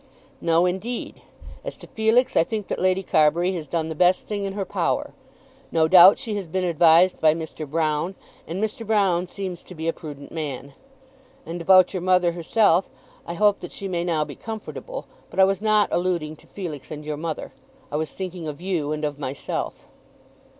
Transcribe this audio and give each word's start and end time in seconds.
"No, 0.41 0.65
indeed. 0.65 1.21
As 1.63 1.77
to 1.77 1.85
Felix 1.85 2.35
I 2.35 2.43
think 2.43 2.69
that 2.69 2.79
Lady 2.79 3.03
Carbury 3.03 3.51
has 3.53 3.67
done 3.67 3.87
the 3.87 3.93
best 3.93 4.25
thing 4.25 4.45
in 4.45 4.53
her 4.53 4.65
power. 4.65 5.13
No 5.71 5.87
doubt 5.87 6.17
she 6.17 6.33
has 6.37 6.47
been 6.47 6.63
advised 6.63 7.21
by 7.21 7.35
Mr. 7.35 7.67
Broune, 7.69 8.15
and 8.47 8.59
Mr. 8.63 8.83
Broune 8.83 9.29
seems 9.29 9.61
to 9.61 9.75
be 9.75 9.87
a 9.87 9.93
prudent 9.93 10.31
man. 10.31 10.73
And 11.45 11.61
about 11.61 11.93
your 11.93 12.01
mother 12.01 12.31
herself, 12.31 12.89
I 13.27 13.35
hope 13.35 13.59
that 13.59 13.71
she 13.71 13.87
may 13.87 14.03
now 14.03 14.25
be 14.25 14.35
comfortable. 14.35 15.05
But 15.29 15.39
I 15.39 15.43
was 15.43 15.61
not 15.61 15.89
alluding 15.91 16.35
to 16.37 16.47
Felix 16.47 16.89
and 16.89 17.05
your 17.05 17.15
mother. 17.15 17.53
I 17.91 17.97
was 17.97 18.11
thinking 18.11 18.47
of 18.47 18.59
you 18.59 18.91
and 18.91 19.05
of 19.05 19.19
myself." 19.19 19.85